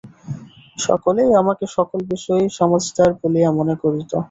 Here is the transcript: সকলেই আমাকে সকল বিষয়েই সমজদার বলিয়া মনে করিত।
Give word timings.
সকলেই 0.77 1.31
আমাকে 1.41 1.65
সকল 1.77 1.99
বিষয়েই 2.11 2.49
সমজদার 2.57 3.09
বলিয়া 3.21 3.49
মনে 3.59 3.75
করিত। 3.81 4.11